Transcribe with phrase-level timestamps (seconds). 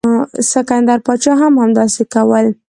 [0.51, 2.45] سکندر پاچا هم همداسې کول.